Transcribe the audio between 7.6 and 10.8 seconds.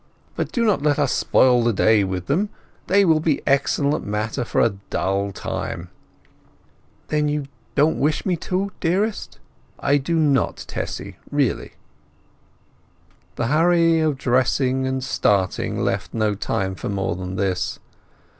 don't wish me to, dearest?" "I do not,